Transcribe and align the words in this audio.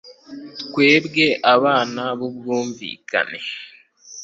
twebwe 0.63 1.25
abana 1.55 2.03
b'ubwumvikane 2.19 3.39